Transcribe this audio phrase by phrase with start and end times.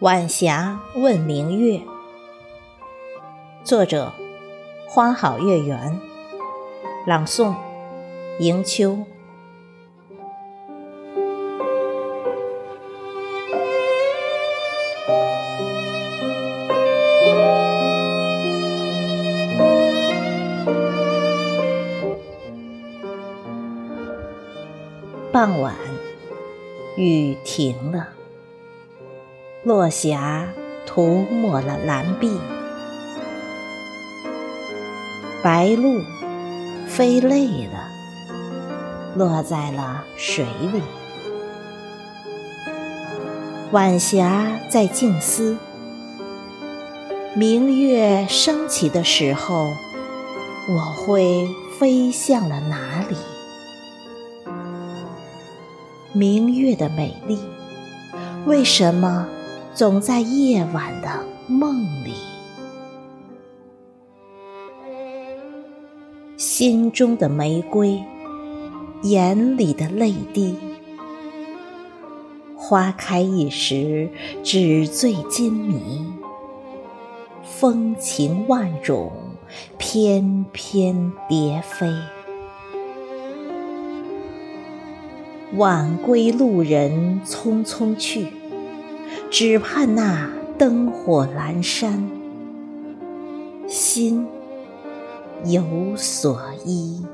[0.00, 1.80] 晚霞问明月，
[3.64, 4.12] 作者：
[4.86, 5.98] 花好月圆，
[7.04, 7.52] 朗诵：
[8.38, 8.96] 迎秋。
[25.32, 25.74] 傍晚，
[26.96, 28.17] 雨停了。
[29.64, 30.48] 落霞
[30.86, 32.30] 涂抹了蓝碧，
[35.42, 36.04] 白鹭
[36.86, 37.88] 飞累了，
[39.16, 40.80] 落在了水里。
[43.72, 45.58] 晚霞在静思，
[47.34, 49.72] 明月升起的时候，
[50.68, 51.48] 我会
[51.80, 53.16] 飞向了哪里？
[56.12, 57.40] 明月的美丽，
[58.46, 59.26] 为什么？
[59.78, 62.12] 总在夜晚的梦里，
[66.36, 68.02] 心中的玫瑰，
[69.04, 70.56] 眼里的泪滴。
[72.56, 74.10] 花开一时，
[74.42, 76.12] 纸醉金迷，
[77.44, 79.12] 风情万种，
[79.78, 81.86] 翩翩蝶飞。
[85.54, 88.26] 晚归路人匆匆去。
[89.30, 92.10] 只盼那灯火阑珊，
[93.68, 94.26] 心
[95.44, 97.04] 有所依。